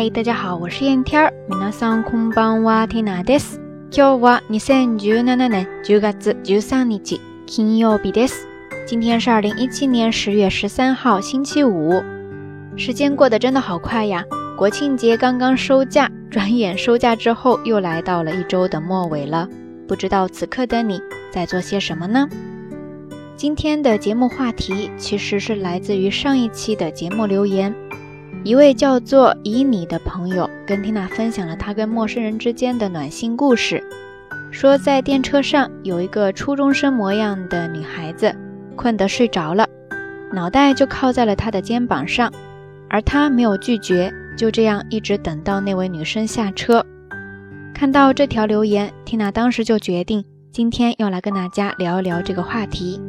[0.00, 1.28] 嗨，大家好，我是燕天儿。
[1.48, 3.58] 皆さんこんばんは、ティナです。
[3.90, 8.44] 今日は二千十七年十月十三日、金曜日です。
[8.86, 12.00] 今天是二零一七年十月十三号星期五。
[12.76, 14.24] 时间过得真的好快呀！
[14.56, 19.48] 国庆节刚刚收假，转眼收假之后又来到了一周的末尾了。
[19.88, 21.02] 不知道此刻的你
[21.32, 22.28] 在做些什么呢？
[23.36, 27.74] 今天的节目话题其实是来自于上一期的节目留言。
[28.44, 33.82] 一位叫做以你的朋友跟缇娜分享了他跟陌生人之间的暖心故事，
[34.52, 38.34] 说在电车上有一个初中生模样的女孩子
[38.76, 39.66] 困得睡着了，
[40.32, 42.32] 脑袋就靠在了他的肩膀上，
[42.88, 46.84] 而他没有拒绝，就这样一直等到那位女生下车。
[47.74, 53.00] 看到这条留言，缇娜当时就决定今天要来跟大家聊一聊这个话题。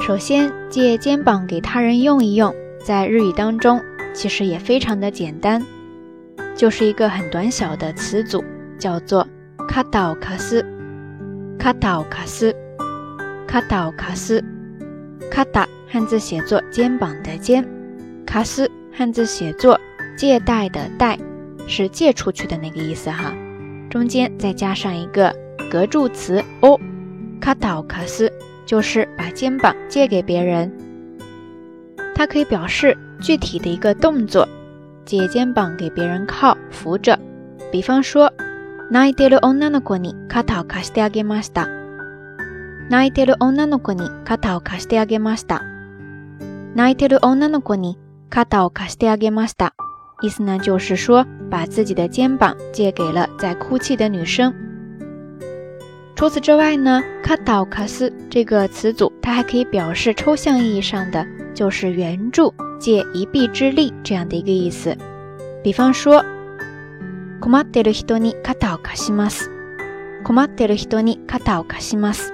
[0.00, 2.52] 首先，借肩膀给他人用一用。
[2.86, 3.82] 在日语当中，
[4.14, 5.60] 其实也非常的简单，
[6.54, 8.44] 就是一个很短小的词组，
[8.78, 9.26] 叫做
[9.66, 10.64] 卡岛卡斯，
[11.58, 12.54] 卡岛卡斯，
[13.44, 14.40] 卡岛卡斯，
[15.28, 17.66] 卡岛汉字写作肩膀的肩，
[18.24, 19.76] 卡斯汉字写作
[20.16, 21.18] 借贷的贷，
[21.66, 23.34] 是借出去的那个意思哈，
[23.90, 25.34] 中间再加上一个
[25.68, 26.78] 隔助词哦，
[27.40, 28.32] 卡岛卡斯
[28.64, 30.72] 就是把肩膀借给别人。
[32.16, 34.48] 它可以表示具体的一个动作，
[35.04, 37.18] 借肩膀给别人靠、扶着。
[37.70, 38.32] 比方说，
[38.90, 41.68] 泣いてる女の子に肩を貸してあげました。
[42.88, 45.60] 泣いてる女の子に肩を貸してあげました。
[46.74, 47.98] 泣いてる女の子に
[48.30, 49.72] 肩を貸してあげました。
[50.22, 54.54] 意思呢，就是说把自己的肩膀借给了在哭泣的女生。
[56.16, 64.96] 除此之外呢，卡タ卡斯这个词组，它还可以表示抽象意义上的，就是援助、借一臂之力这样的一个意思。
[65.62, 66.24] 比方说，
[67.38, 69.50] 困ってる人に肩を貸します。
[70.24, 72.32] 困ってる人に肩を貸します。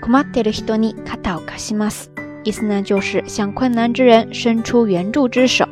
[0.00, 2.10] 困ってる人にカタオカます。
[2.44, 5.64] 意思呢，就是向困难之人伸出援助之手。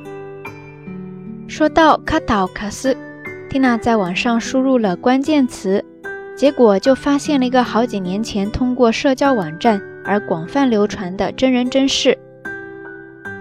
[1.47, 2.97] 说到卡タ卡斯，
[3.49, 5.85] 蒂娜在网上输入了关键词。
[6.43, 12.19] 结果就发现了一个好几年前通过社交网站而广泛流传的真人真事，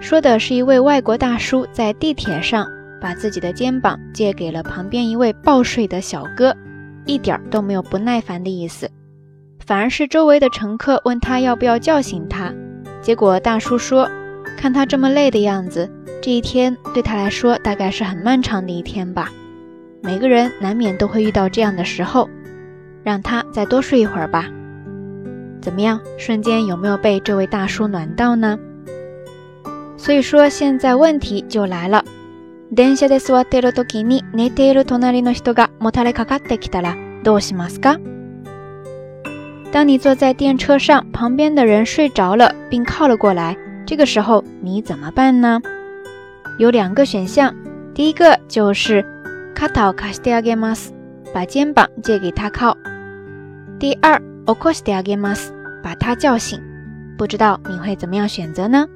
[0.00, 2.64] 说的是一位外国大叔在地铁上
[3.00, 6.56] 把自己的肩膀借给了旁边一位抱睡的小哥，
[7.04, 8.88] 一点儿都没有不耐烦的意思，
[9.66, 12.54] 反而是周围的乘客问他要不要叫醒他，
[13.00, 14.08] 结果大叔说，
[14.56, 15.90] 看他这么累的样子，
[16.22, 19.28] 这一天对他来说大概是很漫长的一天吧。
[20.04, 22.28] 每个人难免都会遇到这样的时候。
[23.04, 24.46] 让他再多睡一会儿吧。
[25.60, 28.58] 怎么样，瞬间有没有被这位大叔暖到呢？
[29.96, 32.04] 所以说，现在问题就来了：，
[32.74, 37.98] 电车で座っているときに寝ている隣の人がもたれかかってきたらどうしますか？
[39.70, 45.60] 当你坐在电车上，旁边的人睡着了并靠了过来，这个时候你怎么办呢？
[46.58, 47.54] 有两个选项，
[47.94, 49.02] 第一个就是
[49.54, 50.92] カタをかしだけます。
[51.32, 52.76] 把肩膀借给他靠。
[53.78, 55.48] 第二，ocosteagamas
[55.82, 56.60] 把他叫醒。
[57.16, 58.86] 不知道你会怎么样选择呢？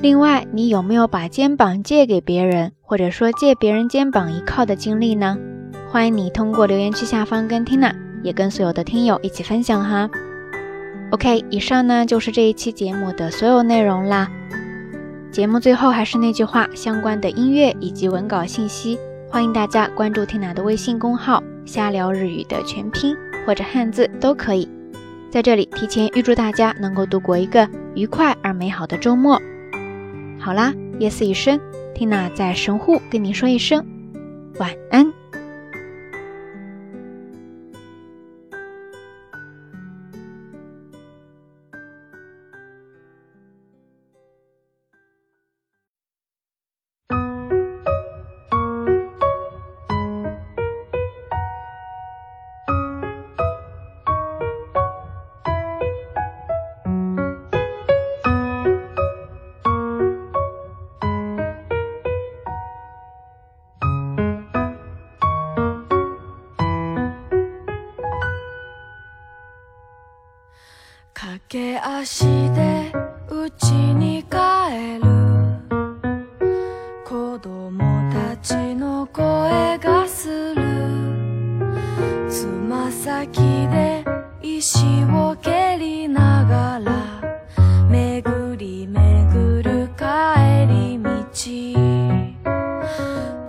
[0.00, 5.36] 另外，你有没有把肩膀借给别人，或者说借别人肩膀依靠的经历呢？
[5.90, 7.92] 欢迎你通过留言区下方跟 Tina，
[8.22, 10.08] 也跟所有的听友一起分享哈。
[11.10, 14.30] OK，以上呢就是这一期节目的所有内容啦。
[15.32, 18.98] 节目最后还是那句话，相关的音乐以及文稿信息。
[19.30, 24.68] 欢迎大家关注缇娜的微信公号“瞎聊日语”的全拼或者汉字都可以。
[25.30, 29.40] 在这里提前预祝大家能够度过一个愉快而美好的周末。
[30.40, 31.60] 好啦，夜色已深
[31.94, 33.86] 缇娜在神户跟您说一声
[34.58, 35.19] 晚安。
[71.22, 72.24] 駆け足
[72.54, 72.90] で
[73.28, 75.04] 家に帰る
[77.04, 77.78] 子供
[78.10, 80.64] たちの声がする
[82.30, 83.38] つま先
[83.68, 84.02] で
[84.40, 84.78] 石
[85.12, 87.20] を蹴りながら
[87.90, 90.04] 巡り巡る帰
[90.66, 91.08] り道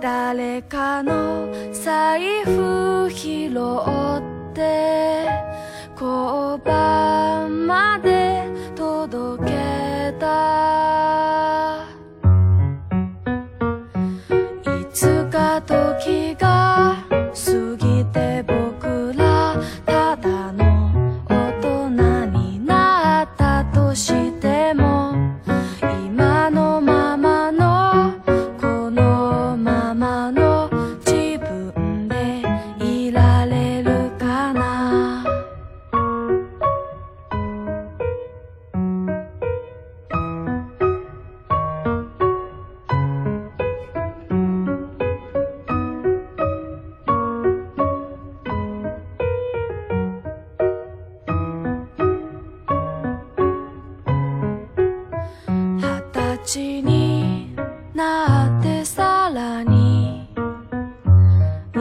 [0.02, 5.22] 誰かの財布拾って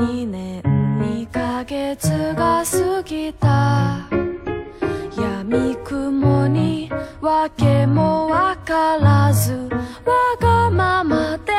[0.02, 4.08] 2年2ヶ月が過ぎた
[5.16, 6.90] 闇雲に
[7.22, 9.54] わけもわからず
[10.04, 11.54] わがままで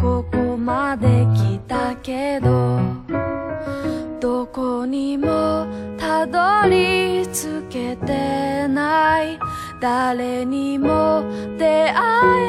[0.00, 2.80] ここまで来たけど
[4.18, 5.66] どこにも
[5.98, 9.38] たどり着けてない
[9.82, 11.22] 誰にも
[11.58, 12.43] 出会え